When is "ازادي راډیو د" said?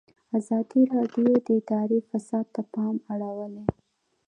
0.37-1.47